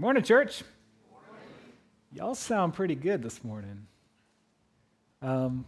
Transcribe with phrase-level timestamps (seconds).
[0.00, 0.62] Morning, church.
[1.10, 1.28] Morning.
[2.10, 3.86] Y'all sound pretty good this morning.
[5.20, 5.66] Um,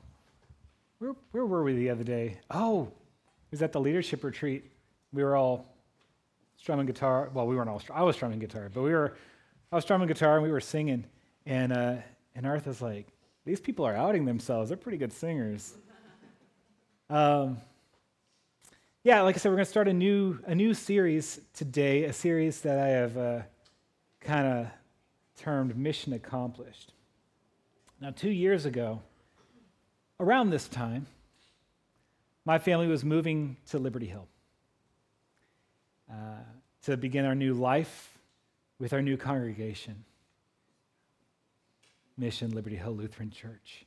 [1.00, 2.38] where, where were we the other day?
[2.50, 4.64] Oh, it was at the leadership retreat.
[5.12, 5.66] We were all
[6.56, 7.28] strumming guitar.
[7.34, 7.82] Well, we weren't all.
[7.92, 9.18] I was strumming guitar, but we were.
[9.70, 11.04] I was strumming guitar and we were singing,
[11.44, 11.96] and uh,
[12.34, 13.08] and Artha's like,
[13.44, 14.70] "These people are outing themselves.
[14.70, 15.74] They're pretty good singers."
[17.10, 17.58] um,
[19.04, 22.04] yeah, like I said, we're going to start a new a new series today.
[22.04, 23.42] A series that I have uh,
[24.22, 24.66] kind of
[25.36, 26.92] termed "Mission Accomplished."
[28.00, 29.00] Now, two years ago,
[30.18, 31.06] around this time,
[32.44, 34.26] my family was moving to Liberty Hill
[36.10, 36.42] uh,
[36.82, 38.18] to begin our new life
[38.78, 40.04] with our new congregation,
[42.18, 43.86] Mission Liberty Hill Lutheran Church.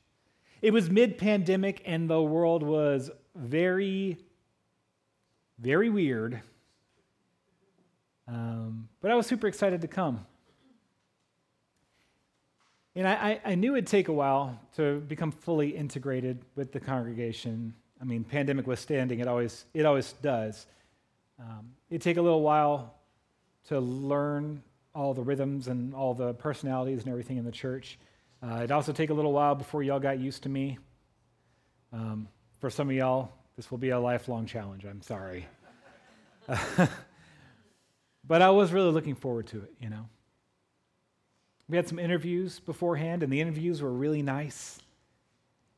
[0.62, 4.16] It was mid pandemic, and the world was very,
[5.58, 6.40] very weird.
[8.26, 10.26] Um, but I was super excited to come.
[12.96, 17.72] And I, I, knew it'd take a while to become fully integrated with the congregation.
[18.00, 20.66] I mean, pandemic withstanding, it always, it always does.
[21.38, 22.96] Um, it'd take a little while
[23.68, 24.60] to learn
[24.92, 28.00] all the rhythms and all the personalities and everything in the church.
[28.42, 30.78] Uh, it'd also take a little while before y'all got used to me.
[31.92, 32.26] Um,
[32.58, 34.84] for some of y'all, this will be a lifelong challenge.
[34.84, 35.46] I'm sorry.
[38.26, 40.08] but I was really looking forward to it, you know.
[41.68, 44.78] We had some interviews beforehand, and the interviews were really nice.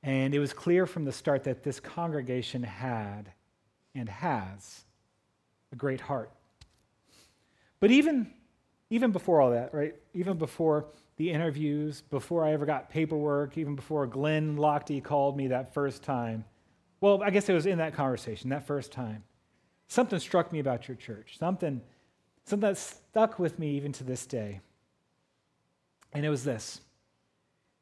[0.03, 3.33] And it was clear from the start that this congregation had
[3.95, 4.85] and has
[5.73, 6.31] a great heart.
[7.81, 8.33] But even,
[8.91, 9.95] even before all that, right?
[10.15, 15.49] Even before the interviews, before I ever got paperwork, even before Glenn Lochte called me
[15.49, 16.45] that first time,
[17.01, 19.25] well, I guess it was in that conversation, that first time,
[19.89, 21.37] something struck me about your church.
[21.39, 21.81] Something,
[22.49, 24.61] something that stuck with me even to this day.
[26.13, 26.81] And it was this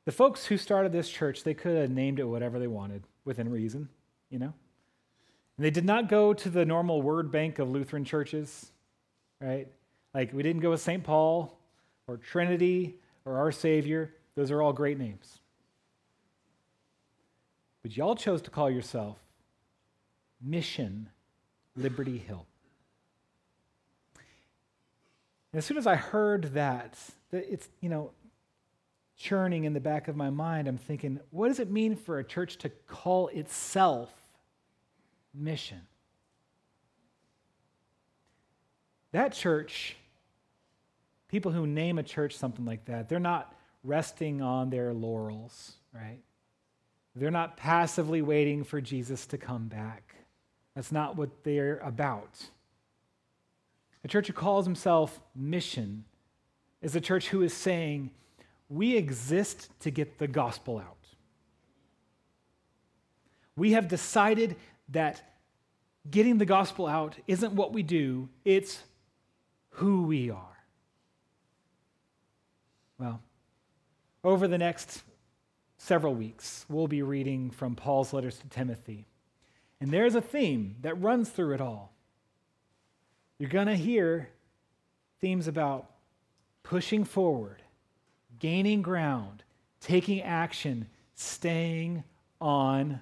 [0.05, 3.51] the folks who started this church, they could have named it whatever they wanted within
[3.51, 3.89] reason,
[4.31, 4.55] you know?
[5.57, 8.71] And they did not go to the normal word bank of Lutheran churches,
[9.41, 9.67] right?
[10.15, 11.03] Like we didn't go with St.
[11.03, 11.59] Paul
[12.07, 14.15] or Trinity or Our Savior.
[14.37, 15.41] Those are all great names.
[17.83, 19.17] But y'all chose to call yourself
[20.41, 21.09] Mission
[21.77, 22.47] Liberty Hill.
[25.57, 26.99] And as soon as I heard that,
[27.31, 28.11] that it's, you know,
[29.17, 32.25] churning in the back of my mind, I'm thinking, what does it mean for a
[32.25, 34.11] church to call itself
[35.33, 35.81] mission?
[39.13, 39.97] That church,
[41.29, 46.21] people who name a church something like that, they're not resting on their laurels, right?
[47.15, 50.17] They're not passively waiting for Jesus to come back.
[50.75, 52.51] That's not what they're about.
[54.05, 56.05] A church who calls himself mission
[56.81, 58.11] is a church who is saying,
[58.69, 60.97] we exist to get the gospel out.
[63.57, 64.57] We have decided
[64.91, 65.23] that
[66.11, 68.83] getting the gospel out isn't what we do, it's
[69.71, 70.57] who we are.
[72.99, 73.21] Well,
[74.23, 75.03] over the next
[75.79, 79.07] several weeks, we'll be reading from Paul's letters to Timothy.
[79.81, 81.93] And there's a theme that runs through it all.
[83.39, 84.29] You're going to hear
[85.21, 85.91] themes about
[86.63, 87.63] pushing forward,
[88.39, 89.43] gaining ground,
[89.81, 92.03] taking action, staying
[92.41, 93.01] on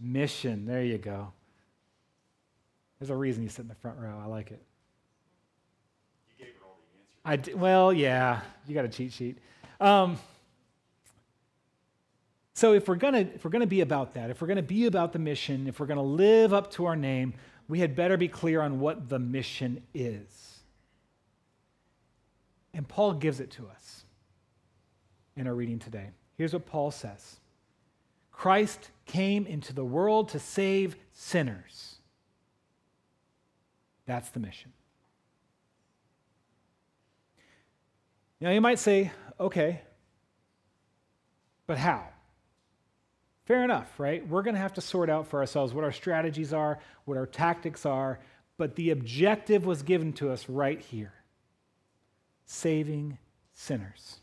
[0.00, 0.66] mission.
[0.66, 1.32] There you go.
[2.98, 4.20] There's a reason you sit in the front row.
[4.22, 4.62] I like it.
[6.38, 6.78] You gave her all
[7.24, 7.50] the answers.
[7.50, 9.38] I d- well, yeah, you got a cheat sheet.
[9.80, 10.18] Um,
[12.54, 15.12] so if we're gonna if we're gonna be about that, if we're gonna be about
[15.12, 17.34] the mission, if we're gonna live up to our name,
[17.68, 20.60] we had better be clear on what the mission is.
[22.72, 24.04] And Paul gives it to us
[25.36, 26.10] in our reading today.
[26.36, 27.40] Here's what Paul says
[28.32, 31.96] Christ came into the world to save sinners.
[34.06, 34.72] That's the mission.
[38.40, 39.10] Now, you might say,
[39.40, 39.80] okay,
[41.66, 42.08] but how?
[43.44, 44.26] Fair enough, right?
[44.26, 47.26] We're going to have to sort out for ourselves what our strategies are, what our
[47.26, 48.18] tactics are,
[48.56, 51.12] but the objective was given to us right here
[52.46, 53.18] saving
[53.52, 54.20] sinners.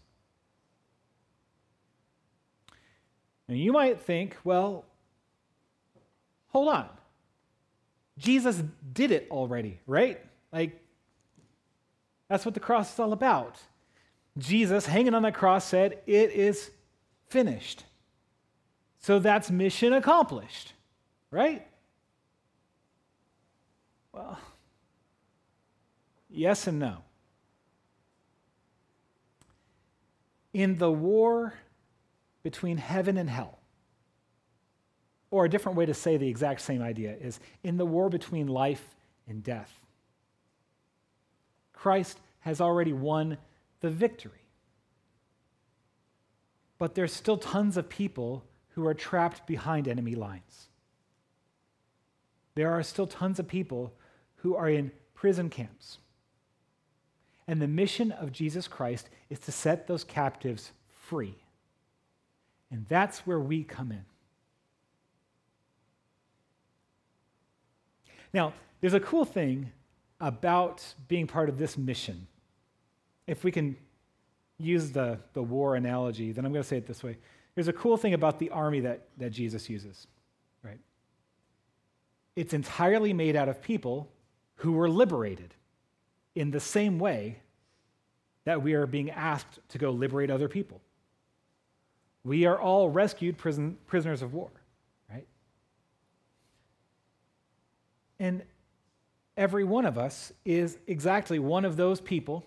[3.47, 4.85] And you might think, well,
[6.47, 6.87] hold on.
[8.17, 8.61] Jesus
[8.93, 10.19] did it already, right?
[10.53, 10.79] Like,
[12.29, 13.57] that's what the cross is all about.
[14.37, 16.71] Jesus, hanging on that cross, said, It is
[17.27, 17.83] finished.
[19.01, 20.73] So that's mission accomplished,
[21.31, 21.67] right?
[24.13, 24.39] Well,
[26.31, 26.99] Yes and no.
[30.53, 31.53] In the war
[32.41, 33.59] between heaven and hell,
[35.29, 38.47] or a different way to say the exact same idea is in the war between
[38.47, 38.95] life
[39.27, 39.71] and death,
[41.73, 43.37] Christ has already won
[43.81, 44.31] the victory.
[46.77, 50.67] But there's still tons of people who are trapped behind enemy lines.
[52.55, 53.93] There are still tons of people
[54.37, 55.99] who are in prison camps.
[57.47, 61.35] And the mission of Jesus Christ is to set those captives free.
[62.69, 64.05] And that's where we come in.
[68.33, 69.71] Now, there's a cool thing
[70.19, 72.27] about being part of this mission.
[73.27, 73.75] If we can
[74.57, 77.17] use the, the war analogy, then I'm going to say it this way.
[77.55, 80.07] There's a cool thing about the army that, that Jesus uses,
[80.63, 80.79] right?
[82.35, 84.09] It's entirely made out of people
[84.55, 85.53] who were liberated
[86.35, 87.39] in the same way
[88.45, 90.81] that we are being asked to go liberate other people.
[92.23, 94.49] We are all rescued prison, prisoners of war,
[95.09, 95.27] right?
[98.19, 98.43] And
[99.35, 102.45] every one of us is exactly one of those people,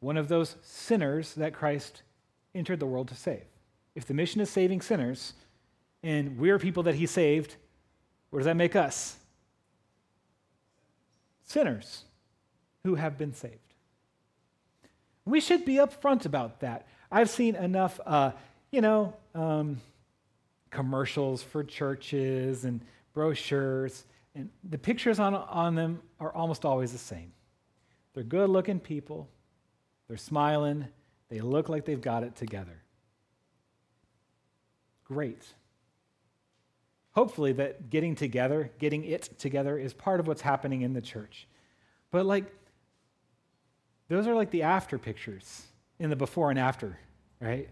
[0.00, 2.02] one of those sinners that Christ
[2.54, 3.44] entered the world to save.
[3.94, 5.34] If the mission is saving sinners,
[6.02, 7.56] and we're people that he saved,
[8.30, 9.16] what does that make us?
[11.44, 12.04] Sinners
[12.82, 13.58] who have been saved.
[15.24, 16.86] We should be upfront about that.
[17.10, 18.32] I've seen enough, uh,
[18.70, 19.80] you know, um,
[20.70, 22.80] commercials for churches and
[23.14, 24.04] brochures,
[24.34, 27.32] and the pictures on, on them are almost always the same.
[28.12, 29.28] They're good looking people,
[30.08, 30.86] they're smiling,
[31.30, 32.83] they look like they've got it together.
[35.14, 35.44] Great.
[37.12, 41.46] Hopefully, that getting together, getting it together, is part of what's happening in the church.
[42.10, 42.52] But, like,
[44.08, 45.66] those are like the after pictures
[46.00, 46.98] in the before and after,
[47.40, 47.68] right?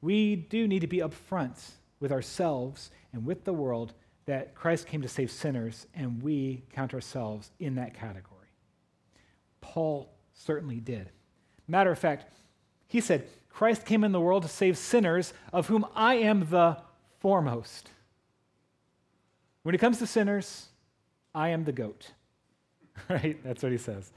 [0.00, 1.60] We do need to be upfront
[1.98, 3.94] with ourselves and with the world
[4.26, 8.46] that Christ came to save sinners, and we count ourselves in that category.
[9.60, 11.10] Paul certainly did.
[11.66, 12.32] Matter of fact,
[12.92, 16.76] he said, Christ came in the world to save sinners, of whom I am the
[17.20, 17.88] foremost.
[19.62, 20.66] When it comes to sinners,
[21.34, 22.10] I am the goat.
[23.08, 23.42] right?
[23.42, 24.12] That's what he says.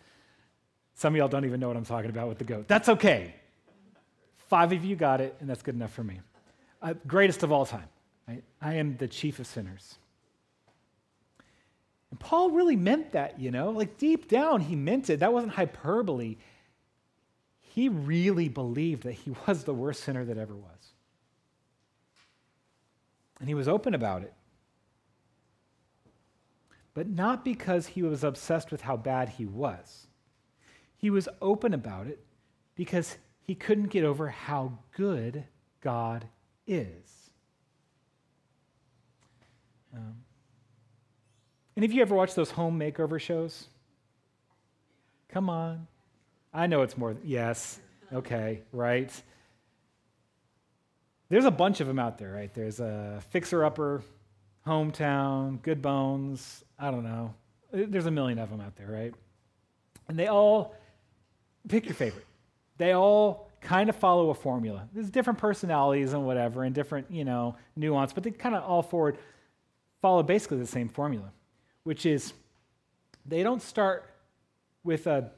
[0.93, 2.67] Some of y'all don't even know what I'm talking about with the goat.
[2.67, 3.35] That's okay.
[4.49, 6.19] Five of you got it, and that's good enough for me.
[6.81, 7.87] Uh, greatest of all time.
[8.27, 8.43] Right?
[8.61, 9.95] I am the chief of sinners.
[12.11, 13.69] And Paul really meant that, you know?
[13.69, 15.21] Like deep down, he meant it.
[15.21, 16.35] That wasn't hyperbole.
[17.75, 20.93] He really believed that he was the worst sinner that ever was.
[23.39, 24.33] And he was open about it
[26.95, 30.07] but not because he was obsessed with how bad he was.
[30.97, 32.25] He was open about it
[32.73, 35.43] because he couldn't get over how good
[35.81, 36.25] God
[36.65, 37.29] is.
[39.93, 40.15] Um,
[41.75, 43.67] and have you ever watched those home makeover shows?
[45.29, 45.87] Come on.
[46.55, 47.81] I know it's more, yes,
[48.13, 49.11] okay, right.
[51.27, 52.53] There's a bunch of them out there, right?
[52.53, 54.01] There's a fixer upper,
[54.65, 57.33] hometown, good bones, I don't know.
[57.73, 59.13] Uh, there's a million of them out there, right?
[60.07, 60.75] And they all,
[61.67, 62.25] pick your favorite.
[62.77, 64.87] They all kind of follow a formula.
[64.93, 68.81] There's different personalities and whatever, and different, you know, nuance, but they kind of all
[68.81, 69.17] forward
[70.01, 71.33] follow basically the same formula,
[71.83, 72.31] which is
[73.25, 74.09] they don't start
[74.85, 75.31] with a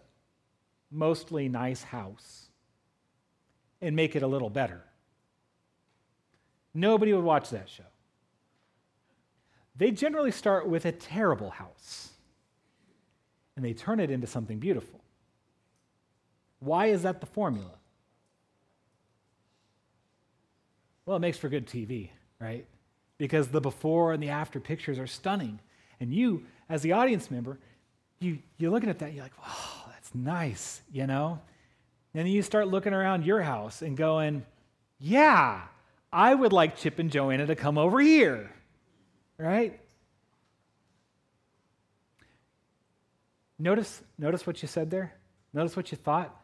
[0.91, 2.47] mostly nice house
[3.81, 4.81] and make it a little better.
[6.73, 7.83] Nobody would watch that show
[9.77, 12.09] they generally start with a terrible house
[13.55, 14.99] and they turn it into something beautiful.
[16.59, 17.71] Why is that the formula?
[21.05, 22.65] Well, it makes for good TV, right?
[23.17, 25.59] Because the before and the after pictures are stunning.
[25.99, 27.59] And you, as the audience member,
[28.19, 29.76] you, you're looking at that, you're like, oh,
[30.07, 31.39] that's nice, you know?
[32.13, 34.45] And then you start looking around your house and going,
[34.99, 35.61] yeah,
[36.11, 38.51] I would like Chip and Joanna to come over here
[39.37, 39.79] right?
[43.59, 45.13] Notice, notice what you said there?
[45.53, 46.35] Notice what you thought?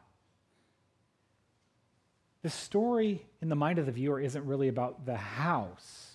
[2.42, 6.12] The story in the mind of the viewer isn't really about the house.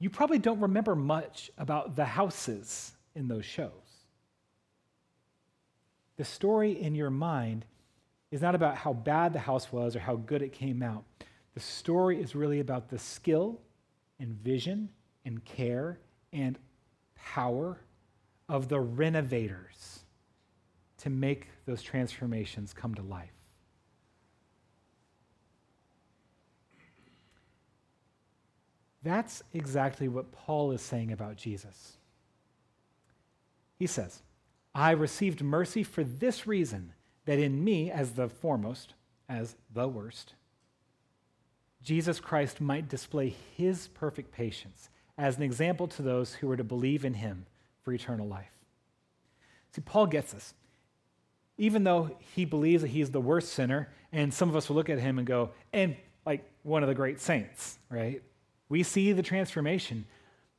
[0.00, 3.70] You probably don't remember much about the houses in those shows.
[6.18, 7.64] The story in your mind
[8.30, 11.04] is not about how bad the house was or how good it came out.
[11.54, 13.60] The story is really about the skill
[14.20, 14.90] and vision
[15.24, 16.00] and care
[16.32, 16.58] and
[17.14, 17.80] power
[18.48, 20.00] of the renovators
[20.98, 23.30] to make those transformations come to life.
[29.04, 31.96] That's exactly what Paul is saying about Jesus.
[33.78, 34.22] He says,
[34.78, 36.92] I received mercy for this reason,
[37.24, 38.94] that in me, as the foremost,
[39.28, 40.34] as the worst,
[41.82, 46.62] Jesus Christ might display his perfect patience as an example to those who were to
[46.62, 47.46] believe in him
[47.82, 48.52] for eternal life.
[49.74, 50.54] See, Paul gets this.
[51.56, 54.90] Even though he believes that he's the worst sinner, and some of us will look
[54.90, 58.22] at him and go, and like one of the great saints, right?
[58.68, 60.04] We see the transformation.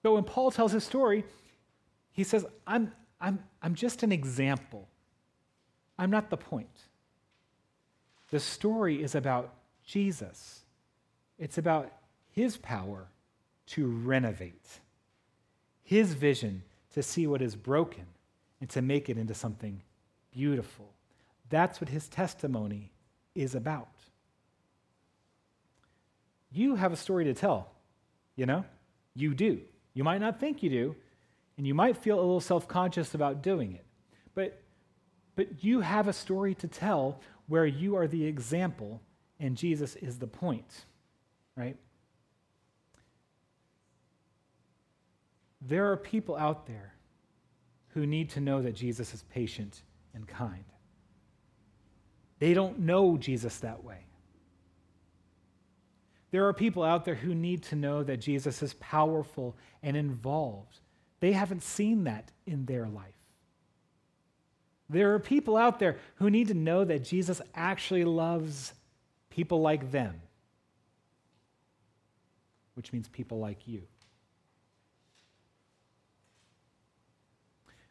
[0.04, 1.24] But when Paul tells his story,
[2.12, 4.88] he says, I'm, I'm, I'm just an example.
[5.98, 6.70] I'm not the point.
[8.32, 9.54] The story is about
[9.86, 10.62] Jesus,
[11.38, 11.92] it's about
[12.32, 13.08] his power
[13.68, 14.80] to renovate,
[15.84, 18.06] his vision to see what is broken
[18.62, 19.82] and to make it into something
[20.32, 20.90] beautiful.
[21.50, 22.92] That's what his testimony
[23.36, 23.90] is about.
[26.52, 27.70] You have a story to tell,
[28.36, 28.66] you know?
[29.16, 29.62] You do.
[29.94, 30.96] You might not think you do,
[31.60, 33.86] and you might feel a little self conscious about doing it.
[34.34, 34.62] But,
[35.36, 39.02] but you have a story to tell where you are the example
[39.42, 40.86] and Jesus is the point,
[41.58, 41.76] right?
[45.62, 46.94] There are people out there
[47.90, 49.82] who need to know that Jesus is patient
[50.14, 50.64] and kind.
[52.40, 54.06] They don't know Jesus that way.
[56.32, 60.80] There are people out there who need to know that Jesus is powerful and involved.
[61.20, 63.14] They haven't seen that in their life.
[64.90, 68.74] There are people out there who need to know that Jesus actually loves
[69.30, 70.22] people like them,
[72.74, 73.84] which means people like you.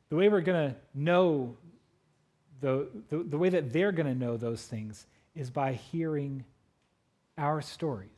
[0.08, 1.56] The way we're going to know,
[2.60, 5.06] the, the, the way that they're going to know those things
[5.36, 6.44] is by hearing
[7.36, 8.08] our stories.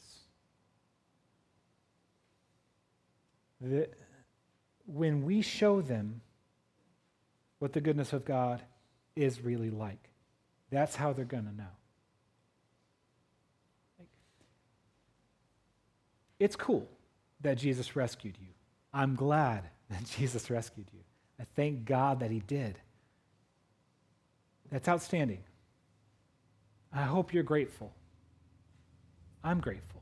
[3.61, 3.93] That
[4.94, 6.20] when we show them
[7.59, 8.62] what the goodness of God
[9.14, 10.09] is really like,
[10.70, 11.64] that's how they're going to know.
[16.38, 16.88] It's cool
[17.42, 18.49] that Jesus rescued you.
[18.92, 21.00] I'm glad that Jesus rescued you.
[21.38, 22.78] I thank God that He did.
[24.70, 25.42] That's outstanding.
[26.92, 27.92] I hope you're grateful.
[29.42, 30.00] I'm grateful.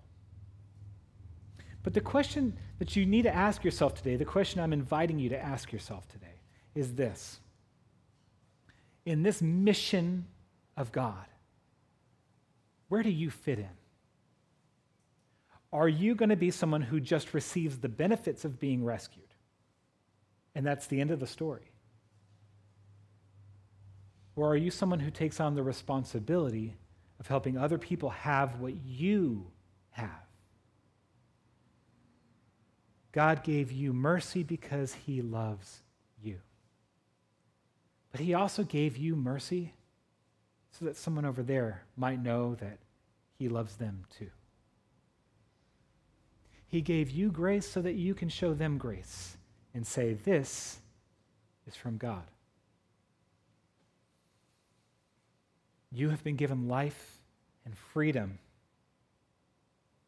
[1.89, 5.31] But the question that you need to ask yourself today, the question I'm inviting you
[5.31, 6.43] to ask yourself today,
[6.75, 7.41] is this
[9.07, 10.27] In this mission
[10.77, 11.25] of God,
[12.89, 13.71] where do you fit in?
[15.73, 19.33] Are you going to be someone who just receives the benefits of being rescued?
[20.55, 21.73] And that's the end of the story.
[24.37, 26.77] Or are you someone who takes on the responsibility
[27.19, 29.47] of helping other people have what you
[29.93, 30.28] have?
[33.19, 35.81] God gave you mercy because he loves
[36.23, 36.39] you.
[38.13, 39.75] But he also gave you mercy
[40.71, 42.79] so that someone over there might know that
[43.37, 44.31] he loves them too.
[46.69, 49.37] He gave you grace so that you can show them grace
[49.75, 50.79] and say, This
[51.67, 52.23] is from God.
[55.91, 57.19] You have been given life
[57.65, 58.39] and freedom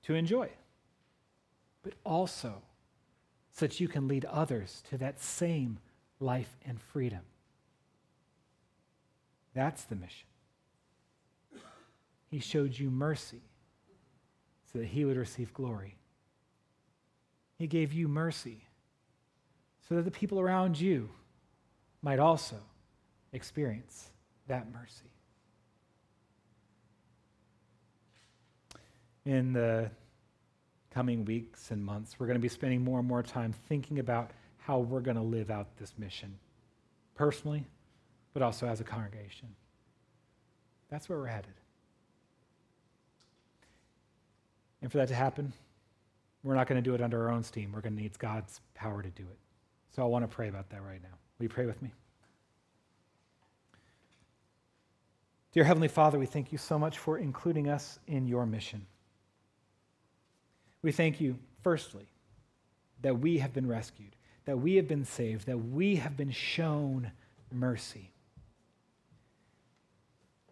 [0.04, 0.50] to enjoy,
[1.82, 2.62] but also
[3.60, 5.78] so that you can lead others to that same
[6.18, 7.20] life and freedom.
[9.52, 10.28] That's the mission.
[12.30, 13.42] He showed you mercy
[14.72, 15.98] so that he would receive glory.
[17.58, 18.64] He gave you mercy
[19.86, 21.10] so that the people around you
[22.00, 22.56] might also
[23.34, 24.08] experience
[24.46, 25.12] that mercy.
[29.26, 29.90] In the
[30.92, 34.30] coming weeks and months, we're going to be spending more and more time thinking about
[34.58, 36.38] how we're going to live out this mission
[37.14, 37.64] personally,
[38.32, 39.48] but also as a congregation.
[40.90, 41.54] That's where we're headed.
[44.82, 45.52] And for that to happen,
[46.42, 47.72] we're not going to do it under our own steam.
[47.72, 49.38] We're going to need God's power to do it.
[49.94, 51.16] So I want to pray about that right now.
[51.38, 51.92] Will you pray with me?
[55.52, 58.86] Dear Heavenly Father, we thank you so much for including us in your mission.
[60.82, 62.06] We thank you, firstly,
[63.02, 67.12] that we have been rescued, that we have been saved, that we have been shown
[67.52, 68.10] mercy.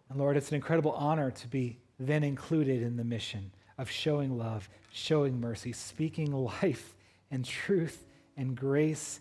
[0.09, 4.37] And Lord, it's an incredible honor to be then included in the mission of showing
[4.37, 6.31] love, showing mercy, speaking
[6.61, 6.95] life
[7.31, 8.05] and truth
[8.37, 9.19] and grace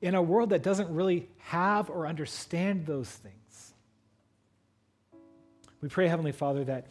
[0.00, 3.72] in a world that doesn't really have or understand those things.
[5.80, 6.86] We pray, Heavenly Father, that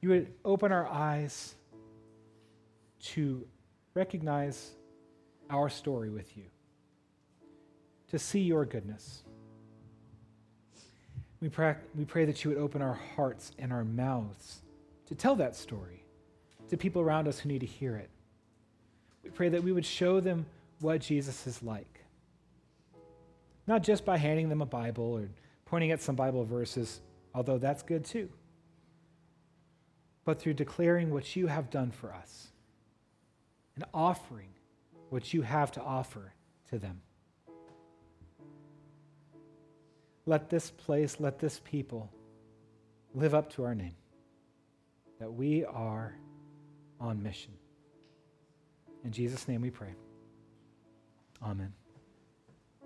[0.00, 1.54] you would open our eyes
[3.14, 3.46] to
[3.94, 4.72] recognize
[5.48, 6.44] our story with you,
[8.08, 9.22] to see your goodness.
[11.40, 14.62] We pray, we pray that you would open our hearts and our mouths
[15.06, 16.04] to tell that story
[16.68, 18.10] to people around us who need to hear it.
[19.22, 20.46] We pray that we would show them
[20.80, 22.00] what Jesus is like.
[23.68, 25.28] Not just by handing them a Bible or
[25.64, 27.00] pointing at some Bible verses,
[27.34, 28.28] although that's good too,
[30.24, 32.48] but through declaring what you have done for us
[33.76, 34.48] and offering
[35.10, 36.32] what you have to offer
[36.70, 37.00] to them.
[40.26, 42.10] Let this place, let this people
[43.14, 43.94] live up to our name,
[45.20, 46.16] that we are
[47.00, 47.52] on mission.
[49.04, 49.94] In Jesus' name we pray.
[51.42, 51.72] Amen.